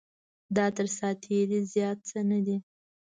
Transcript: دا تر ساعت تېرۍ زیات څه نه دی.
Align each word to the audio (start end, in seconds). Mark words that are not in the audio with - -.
دا 0.55 0.65
تر 0.77 0.87
ساعت 0.97 1.17
تېرۍ 1.23 1.59
زیات 1.73 1.97
څه 2.09 2.19
نه 2.29 2.39
دی. 2.45 2.57